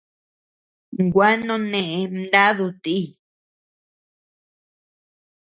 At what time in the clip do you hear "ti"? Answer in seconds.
2.83-2.97